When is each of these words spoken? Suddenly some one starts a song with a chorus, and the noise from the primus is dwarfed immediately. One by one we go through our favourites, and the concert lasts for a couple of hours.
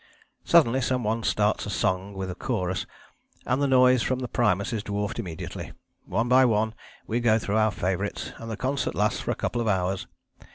Suddenly 0.43 0.81
some 0.81 1.03
one 1.03 1.21
starts 1.21 1.67
a 1.67 1.69
song 1.69 2.15
with 2.15 2.31
a 2.31 2.33
chorus, 2.33 2.87
and 3.45 3.61
the 3.61 3.67
noise 3.67 4.01
from 4.01 4.17
the 4.17 4.27
primus 4.27 4.73
is 4.73 4.81
dwarfed 4.81 5.19
immediately. 5.19 5.73
One 6.07 6.27
by 6.27 6.43
one 6.43 6.73
we 7.05 7.19
go 7.19 7.37
through 7.37 7.57
our 7.57 7.69
favourites, 7.69 8.33
and 8.39 8.49
the 8.49 8.57
concert 8.57 8.95
lasts 8.95 9.19
for 9.19 9.29
a 9.29 9.35
couple 9.35 9.61
of 9.61 9.67
hours. 9.67 10.07